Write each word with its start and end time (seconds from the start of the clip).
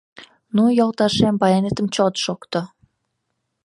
«Ну, 0.55 0.63
йолташем, 0.77 1.35
баянетым 1.41 1.87
чот 1.95 2.13
шокто...» 2.23 2.61